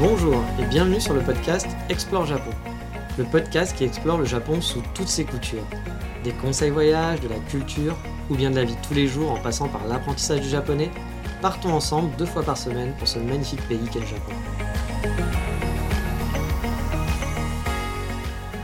[0.00, 2.52] Bonjour et bienvenue sur le podcast Explore Japon.
[3.18, 5.66] Le podcast qui explore le Japon sous toutes ses coutures.
[6.24, 7.94] Des conseils voyages, de la culture
[8.30, 10.90] ou bien de la vie de tous les jours en passant par l'apprentissage du japonais,
[11.42, 14.32] partons ensemble deux fois par semaine pour ce magnifique pays qu'est le Japon.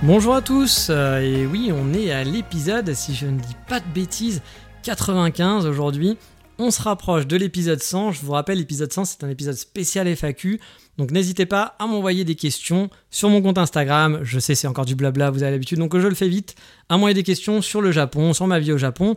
[0.02, 3.80] Bonjour à tous, euh, et oui, on est à l'épisode, si je ne dis pas
[3.80, 4.40] de bêtises,
[4.84, 6.16] 95 aujourd'hui.
[6.58, 8.12] On se rapproche de l'épisode 100.
[8.12, 10.58] Je vous rappelle, l'épisode 100, c'est un épisode spécial FAQ.
[10.96, 14.20] Donc n'hésitez pas à m'envoyer des questions sur mon compte Instagram.
[14.22, 16.54] Je sais, c'est encore du blabla, vous avez l'habitude, donc je le fais vite.
[16.88, 19.16] À m'envoyer des questions sur le Japon, sur ma vie au Japon.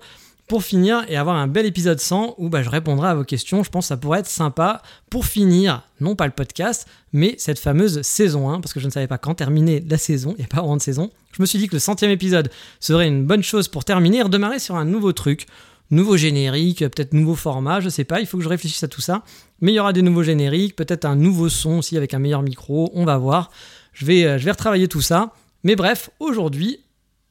[0.49, 3.63] Pour finir et avoir un bel épisode 100 où bah, je répondrai à vos questions,
[3.63, 7.59] je pense que ça pourrait être sympa pour finir, non pas le podcast, mais cette
[7.59, 10.45] fameuse saison 1, parce que je ne savais pas quand terminer la saison, il n'y
[10.45, 11.11] a pas vraiment de saison.
[11.33, 14.23] Je me suis dit que le centième épisode serait une bonne chose pour terminer
[14.55, 15.45] et sur un nouveau truc
[15.91, 19.01] nouveau générique, peut-être nouveau format, je sais pas, il faut que je réfléchisse à tout
[19.01, 19.23] ça.
[19.61, 22.41] Mais il y aura des nouveaux génériques, peut-être un nouveau son aussi avec un meilleur
[22.41, 23.51] micro, on va voir.
[23.93, 25.33] Je vais, euh, je vais retravailler tout ça.
[25.63, 26.79] Mais bref, aujourd'hui,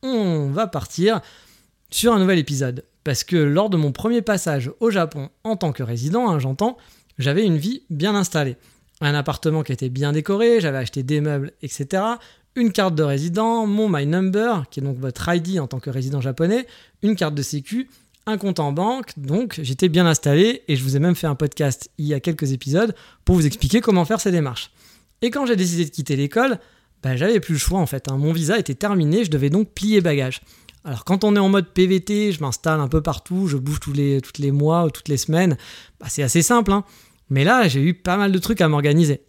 [0.03, 1.21] on va partir
[1.91, 2.85] sur un nouvel épisode.
[3.05, 6.77] Parce que lors de mon premier passage au Japon en tant que résident, hein, j'entends,
[7.19, 8.57] j'avais une vie bien installée.
[9.01, 12.03] Un appartement qui était bien décoré, j'avais acheté des meubles, etc.
[12.57, 15.91] Une carte de résident, mon My Number, qui est donc votre ID en tant que
[15.91, 16.67] résident japonais,
[17.03, 17.89] une carte de sécu,
[18.29, 21.35] un compte en banque, donc j'étais bien installé et je vous ai même fait un
[21.35, 24.71] podcast il y a quelques épisodes pour vous expliquer comment faire ces démarches.
[25.23, 26.59] Et quand j'ai décidé de quitter l'école,
[27.03, 28.11] bah, j'avais plus le choix en fait.
[28.11, 28.19] Hein.
[28.19, 30.43] Mon visa était terminé, je devais donc plier bagage.
[30.85, 33.93] Alors quand on est en mode PVT, je m'installe un peu partout, je bouge tous
[33.93, 35.57] les, mois ou toutes les semaines,
[35.99, 36.73] bah, c'est assez simple.
[36.73, 36.85] Hein.
[37.31, 39.23] Mais là, j'ai eu pas mal de trucs à m'organiser.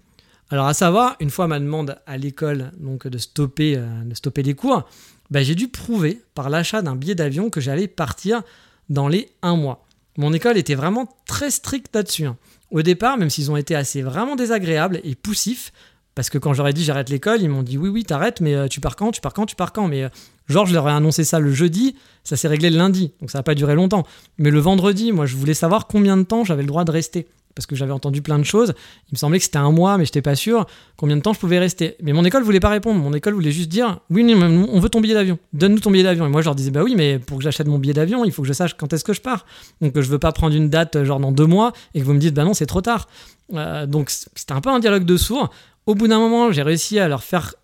[0.50, 4.44] Alors à savoir, une fois ma demande à l'école donc de stopper, euh, de stopper
[4.44, 4.84] les cours,
[5.32, 8.42] bah, j'ai dû prouver par l'achat d'un billet d'avion que j'allais partir
[8.90, 9.86] dans les un mois.
[10.18, 12.26] Mon école était vraiment très stricte là-dessus.
[12.26, 12.38] Hein.
[12.72, 15.72] Au départ, même s'ils ont été assez vraiment désagréables et poussifs,
[16.16, 18.68] parce que quand j'aurais dit j'arrête l'école, ils m'ont dit oui, oui, t'arrêtes, mais euh,
[18.68, 20.10] tu pars quand Tu pars quand Tu pars quand Mais euh,
[20.48, 23.40] genre, je leur ai annoncé ça le jeudi, ça s'est réglé le lundi, donc ça
[23.40, 24.06] n'a pas duré longtemps.
[24.38, 27.28] Mais le vendredi, moi, je voulais savoir combien de temps j'avais le droit de rester
[27.56, 28.74] parce que j'avais entendu plein de choses.
[29.08, 30.66] Il me semblait que c'était un mois, mais je n'étais pas sûr
[30.98, 31.96] combien de temps je pouvais rester.
[32.02, 33.02] Mais mon école voulait pas répondre.
[33.02, 35.38] Mon école voulait juste dire oui, on veut ton billet d'avion.
[35.54, 36.26] Donne-nous ton billet d'avion.
[36.26, 38.32] Et moi, je leur disais bah oui, mais pour que j'achète mon billet d'avion, il
[38.32, 39.46] faut que je sache quand est-ce que je pars.
[39.82, 42.20] Donc, je veux pas prendre une date genre dans deux mois et que vous me
[42.20, 43.08] dites bah non, c'est trop tard.
[43.54, 45.50] Euh, donc, c'était un peu un dialogue de sourds.
[45.86, 47.56] Au bout d'un moment, j'ai réussi à leur faire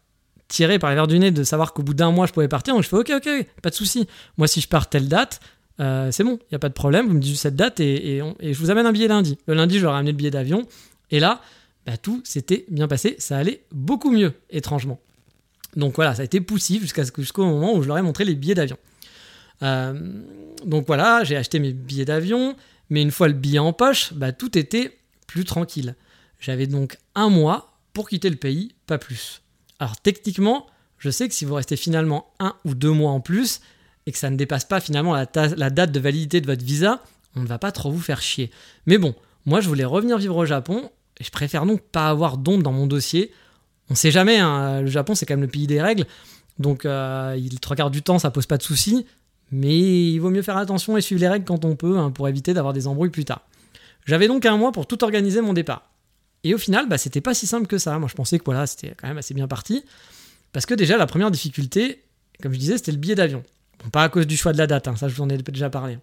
[0.47, 2.73] tirer par les verres du nez de savoir qu'au bout d'un mois, je pouvais partir.
[2.73, 3.29] Donc, je fais ok, ok,
[3.61, 4.07] pas de souci.
[4.37, 5.39] Moi, si je pars telle date,
[5.79, 8.21] euh, c'est bon, il n'y a pas de problème, vous me dites cette date et,
[8.41, 9.37] je vous amène un billet lundi.
[9.47, 10.67] Le lundi, je leur ai amené le billet d'avion.
[11.11, 11.41] Et là,
[11.85, 14.99] bah, tout s'était bien passé, ça allait beaucoup mieux, étrangement.
[15.75, 16.83] Donc voilà, ça a été poussif
[17.17, 18.77] jusqu'au moment où je leur ai montré les billets d'avion.
[19.63, 19.93] Euh,
[20.65, 22.55] donc voilà, j'ai acheté mes billets d'avion,
[22.89, 24.97] mais une fois le billet en poche, bah, tout était
[25.27, 25.95] plus tranquille.
[26.39, 29.41] J'avais donc un mois pour quitter le pays, pas plus.
[29.79, 33.61] Alors techniquement, je sais que si vous restez finalement un ou deux mois en plus,
[34.05, 37.01] et que ça ne dépasse pas finalement la, date de validité de votre visa,
[37.35, 38.51] on ne va pas trop vous faire chier.
[38.85, 40.89] Mais bon, moi je voulais revenir vivre au Japon,
[41.19, 43.31] et je préfère donc pas avoir d'ombre dans mon dossier.
[43.89, 46.05] On sait jamais, hein, le Japon c'est quand même le pays des règles,
[46.59, 49.05] donc euh, il, trois quarts du temps ça pose pas de soucis,
[49.51, 52.27] mais il vaut mieux faire attention et suivre les règles quand on peut hein, pour
[52.27, 53.41] éviter d'avoir des embrouilles plus tard.
[54.05, 55.89] J'avais donc un mois pour tout organiser mon départ.
[56.43, 57.97] Et au final, bah, c'était pas si simple que ça.
[57.97, 59.83] Moi je pensais que voilà, c'était quand même assez bien parti.
[60.51, 62.03] Parce que déjà la première difficulté,
[62.41, 63.43] comme je disais, c'était le billet d'avion
[63.91, 65.69] pas à cause du choix de la date, hein, ça je vous en ai déjà
[65.69, 65.97] parlé.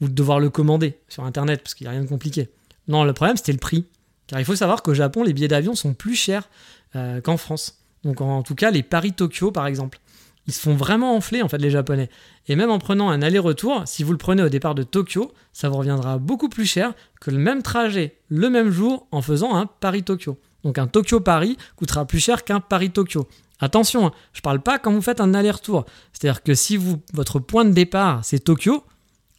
[0.00, 2.48] Ou de devoir le commander sur internet, parce qu'il n'y a rien de compliqué.
[2.86, 3.86] Non, le problème c'était le prix.
[4.26, 6.48] Car il faut savoir qu'au Japon, les billets d'avion sont plus chers
[6.96, 7.82] euh, qu'en France.
[8.04, 9.98] Donc en, tout cas, les Paris-Tokyo par exemple.
[10.46, 12.08] Ils se font vraiment enfler en fait les Japonais.
[12.46, 15.68] Et même en prenant un aller-retour, si vous le prenez au départ de Tokyo, ça
[15.68, 19.66] vous reviendra beaucoup plus cher que le même trajet, le même jour, en faisant un
[19.66, 20.38] Paris-Tokyo.
[20.64, 23.28] Donc un Tokyo-Paris coûtera plus cher qu'un Paris-Tokyo.
[23.60, 25.84] Attention, hein, je ne parle pas quand vous faites un aller-retour.
[26.12, 26.78] C'est-à-dire que si
[27.12, 28.84] votre point de départ c'est Tokyo,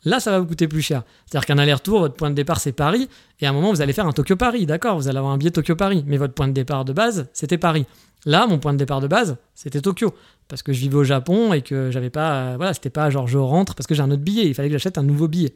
[0.04, 1.04] là ça va vous coûter plus cher.
[1.25, 3.07] C'est-à-dire qu'un aller-retour, votre point de départ c'est Paris,
[3.39, 5.51] et à un moment vous allez faire un Tokyo-Paris, d'accord Vous allez avoir un billet
[5.51, 7.86] Tokyo-Paris, mais votre point de départ de base c'était Paris.
[8.25, 10.13] Là, mon point de départ de base c'était Tokyo,
[10.50, 13.38] parce que je vivais au Japon et que j'avais pas, voilà, c'était pas genre je
[13.38, 15.54] rentre parce que j'ai un autre billet, il fallait que j'achète un nouveau billet.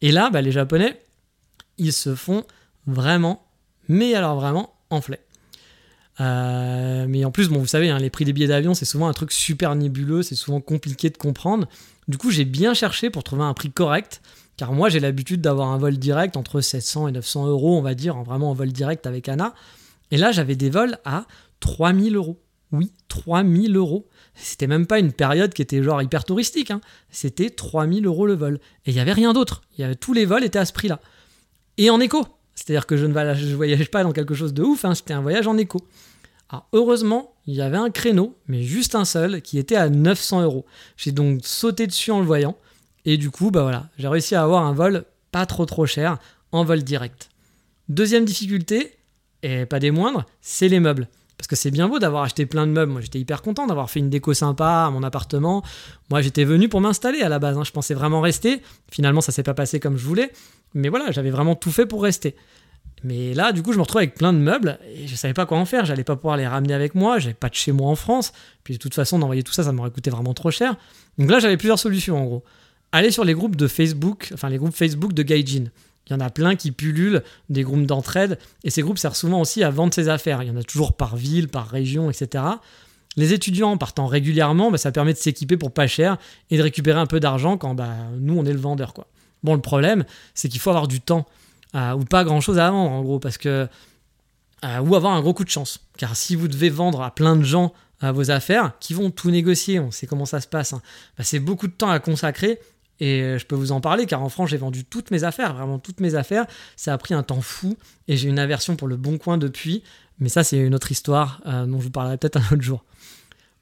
[0.00, 1.00] Et là, bah, les Japonais,
[1.78, 2.42] ils se font
[2.88, 3.46] vraiment,
[3.88, 5.18] mais alors vraiment, enfler.
[6.20, 9.08] Euh, mais en plus, bon, vous savez, hein, les prix des billets d'avion, c'est souvent
[9.08, 11.66] un truc super nébuleux, c'est souvent compliqué de comprendre.
[12.08, 14.20] Du coup, j'ai bien cherché pour trouver un prix correct,
[14.56, 17.94] car moi, j'ai l'habitude d'avoir un vol direct entre 700 et 900 euros, on va
[17.94, 19.54] dire, vraiment en vol direct avec Anna.
[20.10, 21.24] Et là, j'avais des vols à
[21.60, 22.38] 3000 euros.
[22.70, 24.08] Oui, 3000 euros.
[24.34, 26.70] C'était même pas une période qui était genre hyper touristique.
[26.70, 26.80] Hein.
[27.10, 28.60] C'était 3000 euros le vol.
[28.86, 29.62] Et il n'y avait rien d'autre.
[30.00, 31.00] Tous les vols étaient à ce prix-là.
[31.76, 32.26] Et en écho.
[32.54, 34.84] C'est-à-dire que je ne voyage pas dans quelque chose de ouf.
[34.84, 34.94] Hein.
[34.94, 35.80] C'était un voyage en écho.
[36.48, 40.42] Alors heureusement, il y avait un créneau, mais juste un seul, qui était à 900
[40.42, 40.66] euros.
[40.96, 42.56] J'ai donc sauté dessus en le voyant.
[43.04, 46.18] Et du coup, bah voilà, j'ai réussi à avoir un vol pas trop trop cher
[46.52, 47.30] en vol direct.
[47.88, 48.96] Deuxième difficulté,
[49.42, 51.08] et pas des moindres, c'est les meubles.
[51.42, 52.92] Parce que c'est bien beau d'avoir acheté plein de meubles.
[52.92, 55.64] Moi, j'étais hyper content d'avoir fait une déco sympa à mon appartement.
[56.08, 57.58] Moi, j'étais venu pour m'installer à la base.
[57.58, 57.64] Hein.
[57.64, 58.62] Je pensais vraiment rester.
[58.92, 60.30] Finalement, ça s'est pas passé comme je voulais.
[60.74, 62.36] Mais voilà, j'avais vraiment tout fait pour rester.
[63.02, 65.44] Mais là, du coup, je me retrouve avec plein de meubles et je savais pas
[65.44, 65.84] quoi en faire.
[65.84, 67.18] J'allais pas pouvoir les ramener avec moi.
[67.18, 68.32] J'avais pas de chez moi en France.
[68.62, 70.76] Puis de toute façon, d'envoyer tout ça, ça m'aurait coûté vraiment trop cher.
[71.18, 72.44] Donc là, j'avais plusieurs solutions en gros.
[72.92, 75.64] Aller sur les groupes de Facebook, enfin les groupes Facebook de Gaijin.
[76.06, 79.40] Il y en a plein qui pullulent des groupes d'entraide, et ces groupes servent souvent
[79.40, 80.42] aussi à vendre ses affaires.
[80.42, 82.44] Il y en a toujours par ville, par région, etc.
[83.16, 86.16] Les étudiants partant régulièrement, bah, ça permet de s'équiper pour pas cher
[86.50, 88.94] et de récupérer un peu d'argent quand bah, nous, on est le vendeur.
[88.94, 89.06] Quoi.
[89.42, 90.04] Bon, le problème,
[90.34, 91.26] c'est qu'il faut avoir du temps,
[91.74, 93.68] euh, ou pas grand-chose à vendre, en gros, parce que...
[94.64, 95.80] Euh, ou avoir un gros coup de chance.
[95.98, 97.72] Car si vous devez vendre à plein de gens
[98.04, 100.80] euh, vos affaires, qui vont tout négocier, on sait comment ça se passe, hein,
[101.18, 102.60] bah, c'est beaucoup de temps à consacrer
[103.00, 105.54] et euh, je peux vous en parler car en France, j'ai vendu toutes mes affaires,
[105.54, 106.46] vraiment toutes mes affaires.
[106.76, 107.76] Ça a pris un temps fou
[108.08, 109.82] et j'ai une aversion pour le bon coin depuis.
[110.18, 112.84] Mais ça, c'est une autre histoire euh, dont je vous parlerai peut-être un autre jour.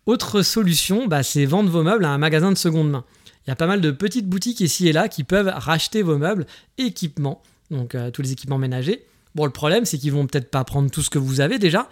[0.07, 3.05] Autre solution, bah, c'est vendre vos meubles à un magasin de seconde main.
[3.47, 6.19] Il y a pas mal de petites boutiques ici et là qui peuvent racheter vos
[6.19, 6.47] meubles
[6.79, 9.07] équipements, donc euh, tous les équipements ménagers.
[9.35, 11.89] Bon, le problème, c'est qu'ils vont peut-être pas prendre tout ce que vous avez déjà,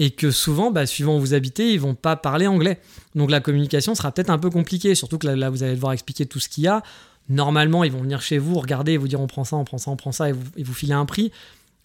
[0.00, 2.80] et que souvent, bah, suivant où vous habitez, ils vont pas parler anglais.
[3.14, 6.24] Donc la communication sera peut-être un peu compliquée, surtout que là, vous allez devoir expliquer
[6.24, 6.82] tout ce qu'il y a.
[7.28, 9.76] Normalement, ils vont venir chez vous, regarder et vous dire on prend ça, on prend
[9.76, 11.30] ça, on prend ça, et vous, et vous filer un prix.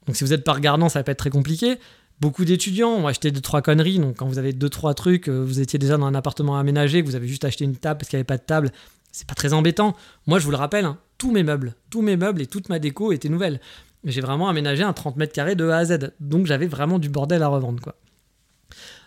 [0.07, 1.75] Donc si vous n'êtes pas regardant, ça va pas être très compliqué.
[2.21, 5.43] Beaucoup d'étudiants ont acheté deux trois conneries, donc quand vous avez deux trois trucs, euh,
[5.43, 8.09] vous étiez déjà dans un appartement aménagé, que vous avez juste acheté une table parce
[8.09, 8.71] qu'il n'y avait pas de table,
[9.11, 9.93] c'est pas très embêtant.
[10.25, 12.79] Moi, je vous le rappelle, hein, tous mes meubles, tous mes meubles et toute ma
[12.79, 13.59] déco étaient nouvelles.
[14.05, 17.09] J'ai vraiment aménagé un 30 mètres carrés de A à Z, donc j'avais vraiment du
[17.09, 17.95] bordel à revendre, quoi.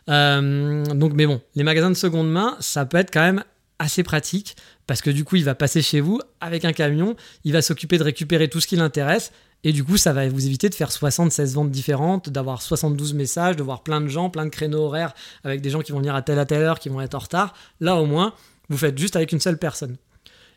[0.09, 3.45] Euh, donc, mais bon, les magasins de seconde main, ça peut être quand même
[3.79, 4.57] assez pratique
[4.87, 7.15] parce que du coup, il va passer chez vous avec un camion,
[7.45, 9.33] il va s'occuper de récupérer tout ce qui l'intéresse.
[9.65, 13.57] Et du coup, ça va vous éviter de faire 76 ventes différentes, d'avoir 72 messages,
[13.57, 16.15] de voir plein de gens, plein de créneaux horaires avec des gens qui vont venir
[16.15, 17.55] à telle à telle heure, qui vont être en retard.
[17.81, 18.35] Là, au moins,
[18.69, 19.97] vous faites juste avec une seule personne.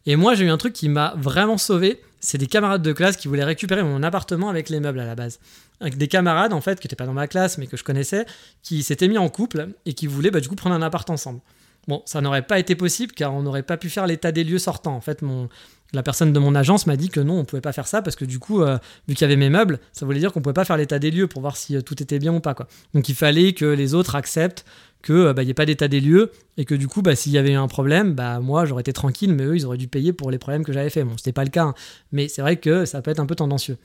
[0.05, 2.01] Et moi, j'ai eu un truc qui m'a vraiment sauvé.
[2.21, 5.15] C'est des camarades de classe qui voulaient récupérer mon appartement avec les meubles à la
[5.15, 5.39] base
[5.81, 8.25] avec des camarades en fait qui n'étaient pas dans ma classe mais que je connaissais,
[8.63, 11.41] qui s'étaient mis en couple et qui voulaient bah, du coup prendre un appart ensemble.
[11.87, 14.59] Bon, ça n'aurait pas été possible car on n'aurait pas pu faire l'état des lieux
[14.59, 14.95] sortant.
[14.95, 15.49] En fait, mon,
[15.93, 18.15] la personne de mon agence m'a dit que non, on pouvait pas faire ça parce
[18.15, 20.53] que du coup, euh, vu qu'il y avait mes meubles, ça voulait dire qu'on pouvait
[20.53, 22.53] pas faire l'état des lieux pour voir si euh, tout était bien ou pas.
[22.53, 22.67] Quoi.
[22.93, 24.65] Donc il fallait que les autres acceptent
[25.03, 27.31] qu'il euh, bah, n'y ait pas d'état des lieux et que du coup, bah, s'il
[27.31, 29.87] y avait eu un problème, bah, moi j'aurais été tranquille, mais eux ils auraient dû
[29.87, 31.03] payer pour les problèmes que j'avais fait.
[31.03, 31.73] Bon, c'était pas le cas, hein.
[32.11, 33.77] mais c'est vrai que ça peut être un peu tendancieux.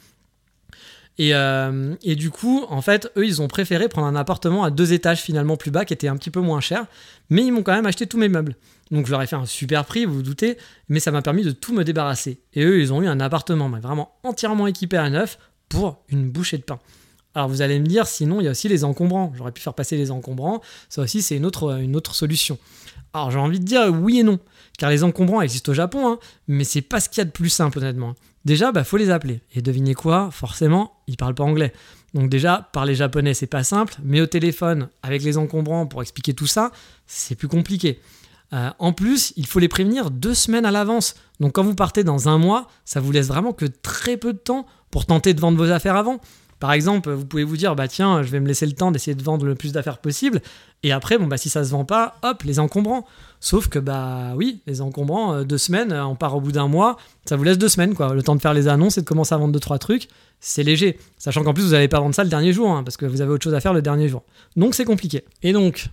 [1.21, 4.93] Euh, et, du coup, en fait, eux, ils ont préféré prendre un appartement à deux
[4.93, 6.87] étages finalement plus bas, qui était un petit peu moins cher,
[7.31, 8.57] mais ils m'ont quand même acheté tous mes meubles.
[8.91, 10.59] Donc je leur ai fait un super prix, vous vous doutez,
[10.89, 12.41] mais ça m'a permis de tout me débarrasser.
[12.55, 16.59] Et eux, ils ont eu un appartement vraiment entièrement équipé à neuf pour une bouchée
[16.59, 16.79] de pain.
[17.37, 19.31] Alors vous allez me dire, sinon il y a aussi les encombrants.
[19.37, 22.59] J'aurais pu faire passer les encombrants, ça aussi c'est une autre, solution.
[23.13, 24.39] Alors j'ai envie de dire oui et non,
[24.79, 27.31] car les encombrants existent au Japon, hein, mais c'est pas ce qu'il y a de
[27.31, 28.15] plus simple honnêtement.
[28.47, 29.41] Déjà, bah, faut les appeler.
[29.55, 30.31] Et devinez quoi?
[30.33, 31.75] Forcément, ils parlent pas anglais.
[32.15, 36.33] Donc déjà, parler japonais, c'est pas simple, mais au téléphone, avec les encombrants pour expliquer
[36.33, 36.71] tout ça,
[37.07, 38.01] c'est plus compliqué.
[38.55, 41.17] Euh, en plus, il faut les prévenir deux semaines à l'avance.
[41.39, 44.39] Donc quand vous partez dans un mois, ça vous laisse vraiment que très peu de
[44.39, 46.21] temps pour tenter de vendre vos affaires avant.
[46.59, 49.15] Par exemple, vous pouvez vous dire, bah tiens, je vais me laisser le temps d'essayer
[49.15, 50.41] de vendre le plus d'affaires possible.
[50.83, 53.07] Et après, bon, bah si ça se vend pas, hop, les encombrants.
[53.41, 56.69] Sauf que, bah oui, les encombrants, euh, deux semaines, euh, on part au bout d'un
[56.69, 56.97] mois,
[57.27, 58.15] ça vous laisse deux semaines, quoi.
[58.15, 60.09] Le temps de faire les annonces et de commencer à vendre deux, trois trucs,
[60.41, 60.99] c'est léger.
[61.19, 63.21] Sachant qu'en plus, vous n'allez pas vendre ça le dernier jour, hein, parce que vous
[63.21, 64.23] avez autre chose à faire le dernier jour.
[64.57, 65.25] Donc c'est compliqué.
[65.43, 65.89] Et donc,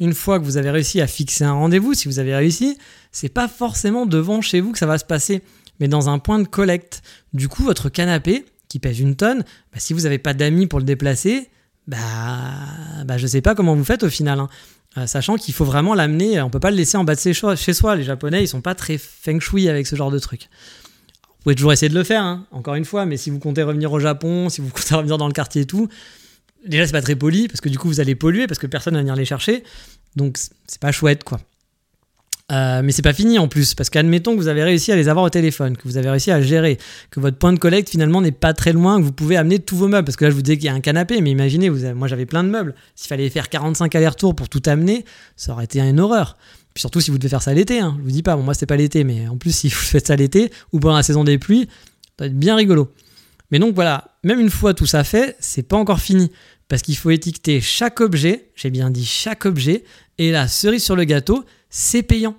[0.00, 2.78] une fois que vous avez réussi à fixer un rendez-vous, si vous avez réussi,
[3.12, 5.42] c'est pas forcément devant chez vous que ça va se passer,
[5.80, 7.02] mais dans un point de collecte.
[7.32, 8.44] Du coup, votre canapé,
[8.74, 11.48] qui pèse une tonne, bah, si vous n'avez pas d'amis pour le déplacer,
[11.86, 11.96] bah,
[13.04, 14.40] bah je sais pas comment vous faites au final.
[14.40, 14.48] Hein.
[14.98, 17.72] Euh, sachant qu'il faut vraiment l'amener, on peut pas le laisser en bas de chez
[17.72, 17.94] soi.
[17.94, 20.48] Les Japonais, ils sont pas très feng shui avec ce genre de truc.
[21.44, 23.92] pouvez toujours essayer de le faire, hein, encore une fois, mais si vous comptez revenir
[23.92, 25.88] au Japon, si vous comptez revenir dans le quartier et tout,
[26.66, 28.94] déjà c'est pas très poli parce que du coup vous allez polluer parce que personne
[28.94, 29.62] va venir les chercher.
[30.16, 31.38] Donc c'est pas chouette quoi.
[32.52, 35.08] Euh, mais c'est pas fini en plus, parce qu'admettons que vous avez réussi à les
[35.08, 36.78] avoir au téléphone, que vous avez réussi à gérer,
[37.10, 39.76] que votre point de collecte finalement n'est pas très loin, que vous pouvez amener tous
[39.76, 40.04] vos meubles.
[40.04, 42.06] Parce que là, je vous disais qu'il y a un canapé, mais imaginez, vous moi
[42.06, 42.74] j'avais plein de meubles.
[42.96, 46.36] S'il fallait faire 45 allers-retours pour tout amener, ça aurait été une horreur.
[46.74, 47.94] Puis surtout si vous devez faire ça l'été, hein.
[47.98, 50.08] je vous dis pas, bon, moi c'était pas l'été, mais en plus si vous faites
[50.08, 51.68] ça l'été ou pendant la saison des pluies,
[52.18, 52.92] ça va être bien rigolo.
[53.50, 56.30] Mais donc voilà, même une fois tout ça fait, c'est pas encore fini.
[56.68, 59.84] Parce qu'il faut étiqueter chaque objet, j'ai bien dit chaque objet,
[60.18, 62.36] et la cerise sur le gâteau, c'est payant.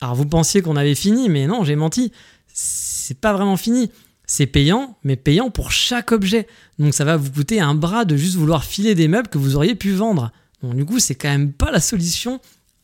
[0.00, 2.12] Alors vous pensiez qu'on avait fini, mais non, j'ai menti.
[2.46, 3.90] C'est pas vraiment fini.
[4.26, 6.46] C'est payant, mais payant pour chaque objet.
[6.78, 9.56] Donc ça va vous coûter un bras de juste vouloir filer des meubles que vous
[9.56, 10.32] auriez pu vendre.
[10.62, 12.40] Donc du coup, c'est quand même pas la solution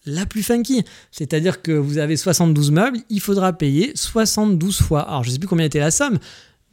[0.06, 0.84] la plus funky.
[1.10, 5.02] C'est-à-dire que vous avez 72 meubles, il faudra payer 72 fois.
[5.02, 6.18] Alors je sais plus combien était la somme,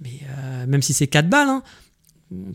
[0.01, 1.63] mais euh, même si c'est 4 balles, hein,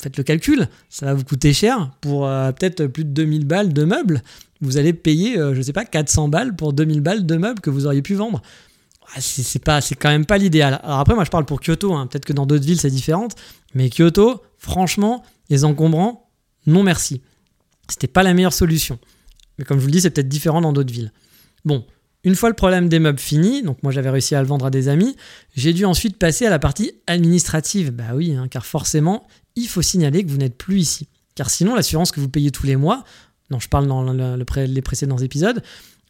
[0.01, 3.73] faites le calcul, ça va vous coûter cher pour euh, peut-être plus de 2000 balles
[3.73, 4.23] de meubles
[4.63, 7.69] vous allez payer, euh, je sais pas, 400 balles pour 2000 balles de meubles que
[7.69, 8.41] vous auriez pu vendre.
[9.15, 10.81] Ah, c'est pas, c'est quand même pas l'idéal.
[10.85, 12.07] Alors après, moi je parle pour Kyoto, hein.
[12.07, 13.29] peut-être que dans d'autres villes c'est différent,
[13.75, 16.31] mais Kyoto, franchement, les encombrants,
[16.67, 17.21] non merci.
[17.89, 18.99] C'était pas la meilleure solution.
[19.59, 21.13] Mais comme je vous le dis, c'est peut-être différent dans d'autres villes.
[21.65, 21.85] Bon,
[22.25, 24.71] une fois le problème des meubles fini, donc moi j'avais réussi à le vendre à
[24.71, 25.17] des amis,
[25.57, 27.91] j'ai dû ensuite passer à la partie administrative.
[27.91, 29.27] Bah oui, hein, car forcément,
[29.57, 31.09] il faut signaler que vous n'êtes plus ici.
[31.35, 33.05] Car sinon, l'assurance que vous payez tous les mois,
[33.51, 35.63] dont je parle dans les précédents épisodes,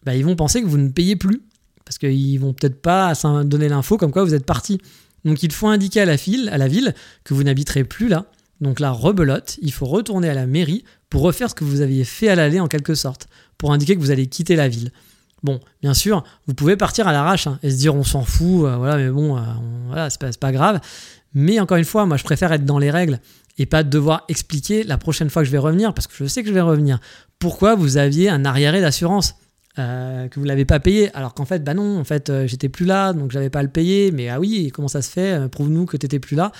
[0.04, 1.42] bah, ils vont penser que vous ne payez plus.
[1.84, 3.12] Parce qu'ils vont peut-être pas
[3.44, 4.78] donner l'info comme quoi vous êtes parti.
[5.24, 6.16] Donc il faut indiquer à la,
[6.50, 8.26] à la ville que vous n'habiterez plus là.
[8.60, 12.04] Donc là, rebelote, il faut retourner à la mairie pour refaire ce que vous aviez
[12.04, 13.26] fait à l'aller en quelque sorte,
[13.58, 14.92] pour indiquer que vous allez quitter la ville.
[15.42, 18.64] Bon, bien sûr, vous pouvez partir à l'arrache hein, et se dire on s'en fout,
[18.64, 20.80] euh, voilà, mais bon, euh, c'est pas, grave.
[21.34, 23.18] Mais encore une fois, moi je préfère être dans les règles
[23.58, 26.42] et pas devoir expliquer la prochaine fois que je vais revenir, parce que je sais
[26.42, 27.00] que je vais revenir,
[27.38, 29.34] pourquoi vous aviez un arriéré d'assurance.
[29.78, 32.84] Euh, que vous l'avez pas payé, alors qu'en fait, bah non, en fait, j'étais plus
[32.84, 35.86] là, donc j'avais pas à le payer, mais ah oui, comment ça se fait Prouve-nous
[35.86, 36.52] que t'étais plus là.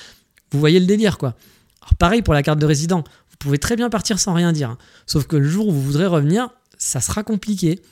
[0.50, 1.34] Vous voyez le délire, quoi.
[1.82, 4.70] Alors pareil pour la carte de résident, vous pouvez très bien partir sans rien dire,
[4.70, 4.78] hein.
[5.06, 6.48] sauf que le jour où vous voudrez revenir,
[6.78, 7.82] ça sera compliqué.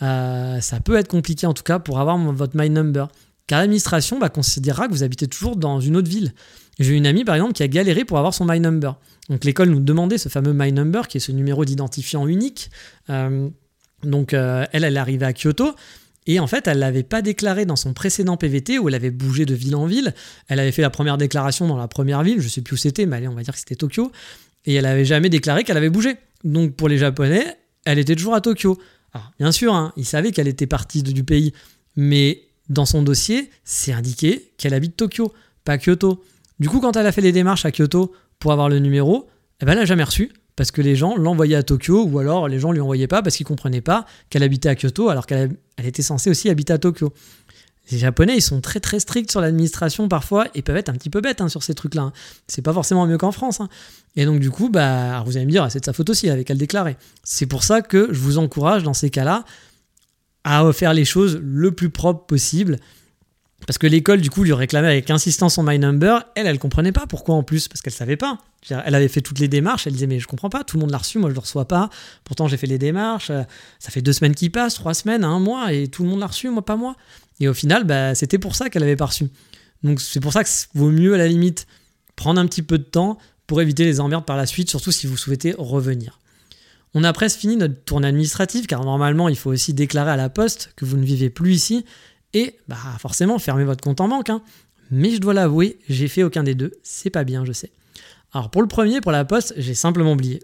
[0.00, 3.08] Ça peut être compliqué en tout cas pour avoir votre My Number,
[3.46, 6.32] car l'administration bah, considérera que vous habitez toujours dans une autre ville.
[6.78, 8.98] J'ai une amie par exemple qui a galéré pour avoir son My Number.
[9.28, 12.70] Donc l'école nous demandait ce fameux My Number, qui est ce numéro d'identifiant unique.
[13.10, 13.48] Euh,
[14.02, 15.74] donc euh, elle, elle est arrivée à Kyoto.
[16.26, 19.10] Et en fait, elle ne l'avait pas déclaré dans son précédent PVT où elle avait
[19.10, 20.14] bougé de ville en ville.
[20.48, 22.76] Elle avait fait la première déclaration dans la première ville, je ne sais plus où
[22.76, 24.12] c'était, mais allez, on va dire que c'était Tokyo.
[24.64, 26.16] Et elle n'avait jamais déclaré qu'elle avait bougé.
[26.44, 28.78] Donc pour les Japonais, elle était toujours à Tokyo.
[29.12, 31.52] Alors bien sûr, hein, ils savaient qu'elle était partie du pays,
[31.96, 35.32] mais dans son dossier, c'est indiqué qu'elle habite Tokyo,
[35.64, 36.22] pas Kyoto.
[36.60, 39.28] Du coup, quand elle a fait les démarches à Kyoto pour avoir le numéro,
[39.60, 42.46] eh ben, elle n'a jamais reçu parce que les gens l'envoyaient à Tokyo ou alors
[42.46, 45.56] les gens lui envoyaient pas parce qu'ils comprenaient pas qu'elle habitait à Kyoto alors qu'elle
[45.82, 47.12] était censée aussi habiter à Tokyo.
[47.90, 51.10] Les Japonais, ils sont très très stricts sur l'administration parfois et peuvent être un petit
[51.10, 52.02] peu bêtes hein, sur ces trucs-là.
[52.02, 52.12] Hein.
[52.46, 53.60] C'est pas forcément mieux qu'en France.
[53.60, 53.68] Hein.
[54.16, 56.50] Et donc du coup, bah, vous allez me dire, c'est de sa faute aussi, avec
[56.50, 56.96] elle déclaré.
[57.24, 59.44] C'est pour ça que je vous encourage dans ces cas-là
[60.44, 62.78] à faire les choses le plus propre possible
[63.70, 66.24] parce que l'école, du coup, lui réclamait avec insistance son My Number.
[66.34, 68.38] Elle, elle comprenait pas pourquoi en plus, parce qu'elle savait pas.
[68.68, 69.86] Elle avait fait toutes les démarches.
[69.86, 71.68] Elle disait, mais je comprends pas, tout le monde l'a reçu, moi je le reçois
[71.68, 71.88] pas.
[72.24, 73.30] Pourtant, j'ai fait les démarches.
[73.30, 73.44] Euh,
[73.78, 76.26] ça fait deux semaines qui passent, trois semaines, un mois, et tout le monde l'a
[76.26, 76.96] reçu, moi pas moi.
[77.38, 79.28] Et au final, bah, c'était pour ça qu'elle avait pas reçu.
[79.84, 81.68] Donc c'est pour ça que vaut mieux, à la limite,
[82.16, 85.06] prendre un petit peu de temps pour éviter les emmerdes par la suite, surtout si
[85.06, 86.18] vous souhaitez revenir.
[86.92, 90.28] On a presque fini notre tournée administrative, car normalement, il faut aussi déclarer à la
[90.28, 91.84] poste que vous ne vivez plus ici
[92.34, 94.30] et bah forcément fermez votre compte en banque.
[94.30, 94.42] Hein.
[94.90, 97.70] Mais je dois l'avouer, j'ai fait aucun des deux, c'est pas bien, je sais.
[98.32, 100.40] Alors pour le premier, pour la poste, j'ai simplement oublié.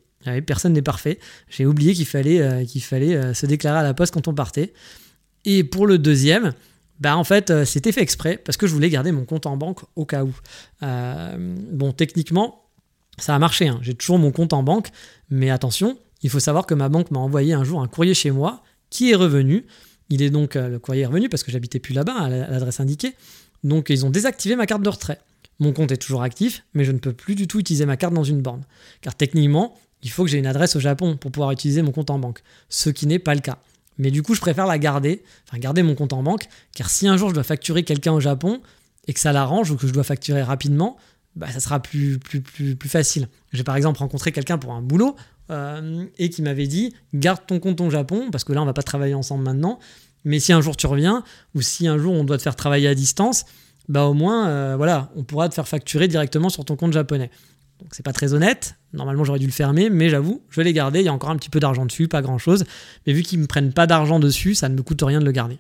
[0.47, 1.19] Personne n'est parfait.
[1.49, 4.35] J'ai oublié qu'il fallait, euh, qu'il fallait euh, se déclarer à la poste quand on
[4.35, 4.73] partait.
[5.45, 6.53] Et pour le deuxième,
[6.99, 9.57] bah en fait, euh, c'était fait exprès parce que je voulais garder mon compte en
[9.57, 10.33] banque au cas où.
[10.81, 12.65] bon, techniquement,
[13.19, 13.69] ça a marché.
[13.69, 13.79] Hein.
[13.83, 14.89] J'ai toujours mon compte en banque,
[15.31, 18.31] mais attention, il faut savoir que ma banque m'a envoyé un jour un courrier chez
[18.31, 19.67] moi qui est revenu
[20.11, 22.81] il est donc, euh, le courrier est revenu parce que j'habitais plus là-bas, à l'adresse
[22.81, 23.15] indiquée.
[23.65, 25.21] Donc ils ont désactivé ma carte de retrait.
[25.59, 28.15] Mon compte est toujours actif, mais je ne peux plus du tout utiliser ma carte
[28.15, 28.63] dans une borne.
[29.01, 32.11] Car techniquement, il faut que j'ai une adresse au Japon pour pouvoir utiliser mon compte
[32.11, 33.59] en banque, ce qui n'est pas le cas.
[33.99, 37.09] Mais du coup, je préfère la garder, enfin garder mon compte en banque, car si
[37.09, 38.61] un jour je dois facturer quelqu'un au Japon
[39.07, 40.99] et que ça l'arrange ou que je dois facturer rapidement,
[41.37, 43.29] bah, ça sera plus, plus, plus, facile.
[43.53, 45.17] J'ai par exemple rencontré quelqu'un pour un boulot
[45.51, 48.73] euh, et qui m'avait dit garde ton compte au Japon, parce que là on va
[48.73, 49.79] pas travailler ensemble maintenant,
[50.25, 51.23] mais si un jour tu reviens,
[51.55, 53.45] ou si un jour on doit te faire travailler à distance,
[53.89, 57.31] bah au moins, euh, voilà, on pourra te faire facturer directement sur ton compte japonais.
[57.81, 58.77] Donc c'est pas très honnête.
[58.93, 61.01] Normalement, j'aurais dû le fermer, mais j'avoue, je l'ai gardé.
[61.01, 62.65] Il y a encore un petit peu d'argent dessus, pas grand chose.
[63.07, 65.33] Mais vu qu'ils me prennent pas d'argent dessus, ça ne me coûte rien de le
[65.33, 65.59] garder.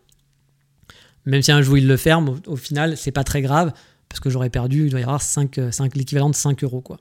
[1.27, 3.73] Même si un jour ils le ferment, au, final, c'est pas très grave
[4.09, 6.99] parce que j'aurais perdu, il doit y avoir 5, 5 l'équivalent de 5 euros quoi.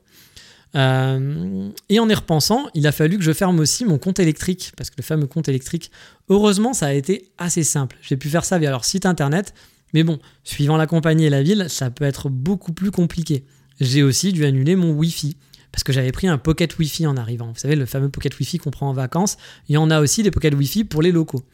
[0.74, 4.72] Euh, et en y repensant, il a fallu que je ferme aussi mon compte électrique,
[4.76, 5.90] parce que le fameux compte électrique,
[6.28, 7.96] heureusement, ça a été assez simple.
[8.02, 9.54] J'ai pu faire ça via leur site internet,
[9.94, 13.44] mais bon, suivant la compagnie et la ville, ça peut être beaucoup plus compliqué.
[13.80, 15.36] J'ai aussi dû annuler mon Wi-Fi,
[15.72, 17.48] parce que j'avais pris un pocket Wi-Fi en arrivant.
[17.48, 19.36] Vous savez, le fameux pocket Wi-Fi qu'on prend en vacances.
[19.68, 21.44] Il y en a aussi des pocket Wi-Fi pour les locaux.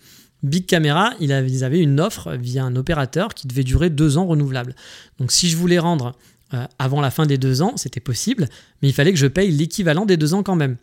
[0.43, 4.75] Big Camera, ils avaient une offre via un opérateur qui devait durer deux ans renouvelable.
[5.19, 6.15] Donc si je voulais rendre
[6.55, 8.49] euh, avant la fin des deux ans, c'était possible,
[8.83, 10.77] mais il fallait que je paye l'équivalent des deux ans quand même.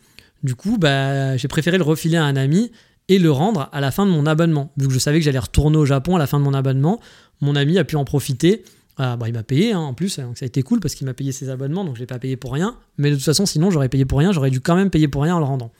[0.43, 2.71] Du coup, bah, j'ai préféré le refiler à un ami
[3.09, 4.71] et le rendre à la fin de mon abonnement.
[4.77, 7.01] Vu que je savais que j'allais retourner au Japon à la fin de mon abonnement,
[7.41, 8.63] mon ami a pu en profiter.
[8.97, 11.05] Ah, bah, il m'a payé hein, en plus, donc ça a été cool parce qu'il
[11.07, 12.75] m'a payé ses abonnements, donc je l'ai pas payé pour rien.
[12.97, 15.23] Mais de toute façon, sinon j'aurais payé pour rien, j'aurais dû quand même payer pour
[15.23, 15.71] rien en le rendant.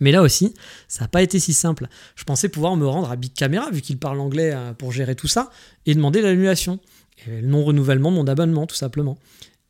[0.00, 0.54] Mais là aussi,
[0.86, 1.88] ça n'a pas été si simple.
[2.14, 5.16] Je pensais pouvoir me rendre à Big Camera, vu qu'il parle anglais euh, pour gérer
[5.16, 5.50] tout ça,
[5.86, 6.78] et demander l'annulation
[7.26, 9.18] le non-renouvellement de mon abonnement, tout simplement.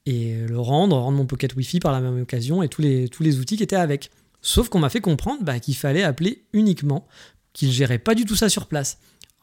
[0.06, 3.22] Et le rendre, rendre mon Pocket Wi-Fi par la même occasion et tous les, tous
[3.22, 4.10] les outils qui étaient avec.
[4.40, 7.06] Sauf qu'on m'a fait comprendre bah, qu'il fallait appeler uniquement,
[7.52, 8.98] qu'il gérait pas du tout ça sur place.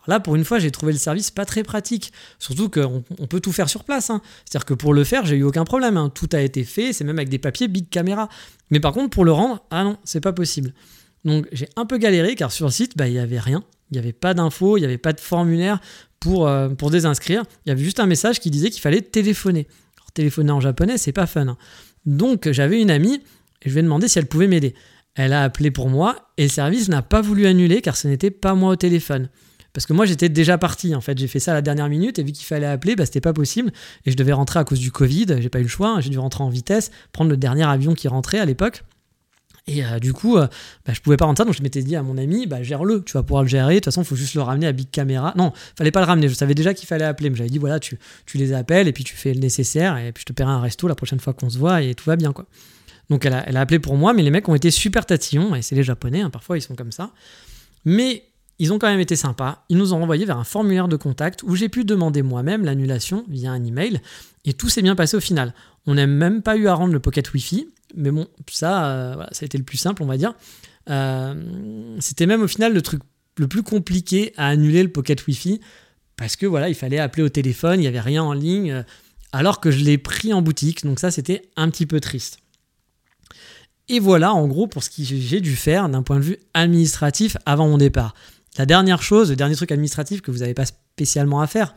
[0.08, 2.12] Là, pour une fois, j'ai trouvé le service pas très pratique.
[2.40, 4.10] Surtout qu'on on peut tout faire sur place.
[4.10, 4.22] Hein.
[4.46, 5.98] C'est-à-dire que pour le faire, j'ai eu aucun problème.
[5.98, 6.10] Hein.
[6.14, 8.30] Tout a été fait, c'est même avec des papiers big caméra.
[8.72, 10.74] Mais par contre, pour le rendre, ah non, c'est pas possible.
[11.24, 13.64] Donc j'ai un peu galéré car sur le site, bah, il n'y avait rien.
[13.92, 15.80] Il n'y avait pas d'infos, il n'y avait pas de formulaire
[16.20, 17.44] pour, euh, désinscrire.
[17.66, 19.68] Il y avait juste un message qui disait qu'il fallait téléphoner.
[20.14, 21.48] Téléphoner en japonais, c'est pas fun.
[21.48, 21.58] Hein.
[22.06, 23.22] Donc j'avais une amie
[23.62, 24.74] et je lui ai demandé si elle pouvait m'aider.
[25.16, 28.32] Elle a appelé pour moi et le service n'a pas voulu annuler car ce n'était
[28.32, 29.30] pas moi au téléphone.
[29.76, 32.18] Parce que moi j'étais déjà parti en fait, j'ai fait ça à la dernière minute
[32.18, 33.74] et vu qu'il fallait appeler, bah, c'était pas possible
[34.06, 36.00] et je devais rentrer à cause du Covid, j'ai pas eu le choix, hein.
[36.00, 38.84] j'ai dû rentrer en vitesse, prendre le dernier avion qui rentrait à l'époque.
[39.68, 40.48] Et euh, du coup, euh,
[40.86, 43.12] bah, je pouvais pas rentrer donc je m'étais dit à mon ami, bah, gère-le, tu
[43.14, 43.74] vas pouvoir le gérer.
[43.74, 45.34] De toute façon, il faut juste le ramener à Big Camera.
[45.36, 47.82] Non, fallait pas le ramener, je savais déjà qu'il fallait appeler, mais j'avais dit, voilà,
[47.82, 50.52] tu, tu les appelles et puis tu fais le nécessaire, et puis je te paierai
[50.52, 52.46] un resto la prochaine fois qu'on se voit, et tout va bien, quoi.
[53.10, 55.54] Donc elle a, elle a appelé pour moi, mais les mecs ont été super tatillons,
[55.54, 57.12] et c'est les Japonais, hein, parfois ils sont comme ça.
[57.84, 58.24] Mais
[58.60, 59.66] ils ont quand même été sympas.
[59.70, 63.26] Ils nous ont envoyé vers un formulaire de contact où j'ai pu demander moi-même l'annulation
[63.30, 64.02] via un email.
[64.46, 65.54] Et tout s'est bien passé au final.
[65.88, 67.68] On n'a même pas eu à rendre le pocket Wi-Fi.
[67.96, 70.34] Mais bon, ça, euh, ça a été le plus simple, on va dire.
[70.90, 71.34] Euh,
[72.00, 73.02] c'était même au final le truc
[73.38, 75.60] le plus compliqué à annuler le pocket Wi-Fi
[76.16, 78.84] parce que voilà, il fallait appeler au téléphone, il n'y avait rien en ligne, euh,
[79.34, 80.86] alors que je l'ai pris en boutique.
[80.86, 82.40] Donc ça, c'était un petit peu triste.
[83.90, 87.38] Et voilà, en gros, pour ce que j'ai dû faire d'un point de vue administratif
[87.46, 88.16] avant mon départ.
[88.58, 91.76] La dernière chose, le dernier truc administratif que vous n'avez pas spécialement à faire,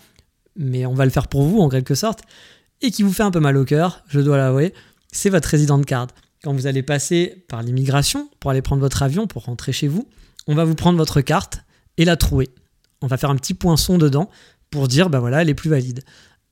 [0.56, 2.22] mais on va le faire pour vous en quelque sorte,
[2.82, 4.72] et qui vous fait un peu mal au cœur, je dois l'avouer,
[5.10, 6.08] c'est votre résident card.
[6.44, 10.08] Quand vous allez passer par l'immigration pour aller prendre votre avion, pour rentrer chez vous,
[10.46, 11.64] on va vous prendre votre carte
[11.96, 12.48] et la trouer.
[13.02, 14.30] On va faire un petit poinçon dedans
[14.70, 16.04] pour dire, bah voilà, elle est plus valide.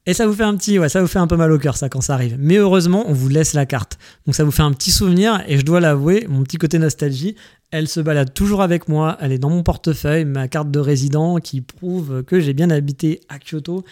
[0.09, 1.77] Et ça vous fait un petit, ouais, ça vous fait un peu mal au cœur
[1.77, 2.37] ça quand ça arrive.
[2.39, 3.99] Mais heureusement, on vous laisse la carte.
[4.25, 7.35] Donc ça vous fait un petit souvenir et je dois l'avouer, mon petit côté nostalgie,
[7.73, 9.19] elle se balade toujours avec moi.
[9.21, 13.21] Elle est dans mon portefeuille, ma carte de résident qui prouve que j'ai bien habité
[13.29, 13.85] à Kyoto,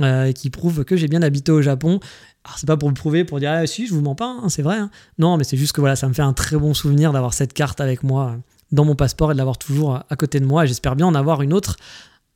[0.00, 2.00] euh, qui prouve que j'ai bien habité au Japon.
[2.44, 4.48] Alors c'est pas pour le prouver, pour dire ah, si je vous mens pas, hein,
[4.48, 4.78] c'est vrai.
[4.78, 4.90] Hein.
[5.18, 7.52] Non, mais c'est juste que voilà, ça me fait un très bon souvenir d'avoir cette
[7.52, 8.38] carte avec moi euh,
[8.72, 10.64] dans mon passeport et de l'avoir toujours à côté de moi.
[10.64, 11.76] J'espère bien en avoir une autre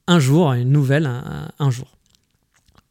[0.07, 1.09] un jour, une nouvelle
[1.59, 1.87] un jour.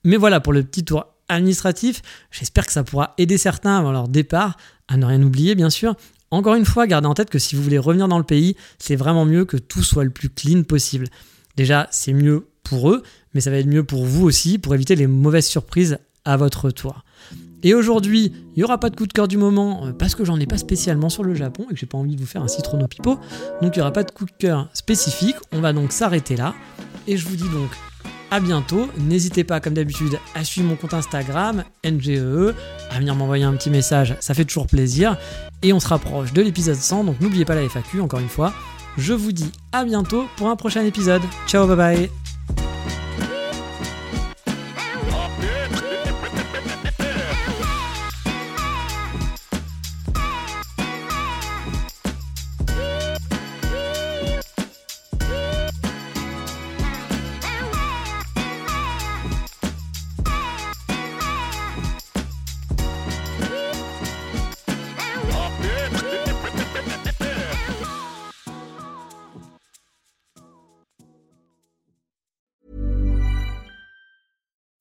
[0.04, 2.02] Mais voilà pour le petit tour administratif.
[2.32, 5.96] J'espère que ça pourra aider certains avant leur départ à ne rien oublier, bien sûr.
[6.32, 8.96] Encore une fois, gardez en tête que si vous voulez revenir dans le pays, c'est
[8.96, 11.08] vraiment mieux que tout soit le plus clean possible.
[11.58, 14.96] Déjà, c'est mieux pour eux, mais ça va être mieux pour vous aussi, pour éviter
[14.96, 17.04] les mauvaises surprises à votre retour.
[17.64, 20.26] Et aujourd'hui, il n'y aura pas de coup de cœur du moment euh, parce que
[20.26, 22.42] j'en ai pas spécialement sur le Japon et que j'ai pas envie de vous faire
[22.42, 23.20] un citrono pipo.
[23.62, 25.36] Donc il n'y aura pas de coup de cœur spécifique.
[25.52, 26.56] On va donc s'arrêter là.
[27.08, 27.70] Et je vous dis donc
[28.32, 28.90] à bientôt.
[28.98, 32.56] N'hésitez pas, comme d'habitude, à suivre mon compte Instagram, NGE, e,
[32.90, 35.18] à venir m'envoyer un petit message, ça fait toujours plaisir.
[35.62, 38.54] Et on se rapproche de l'épisode 100, donc n'oubliez pas la FAQ, encore une fois.
[38.98, 41.22] Je vous dis à bientôt pour un prochain épisode.
[41.48, 42.21] Ciao, bye bye